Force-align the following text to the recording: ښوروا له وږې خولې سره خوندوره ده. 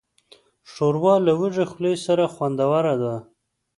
ښوروا 0.71 1.15
له 1.25 1.33
وږې 1.39 1.65
خولې 1.71 1.93
سره 2.05 2.23
خوندوره 2.33 2.95
ده. 3.01 3.15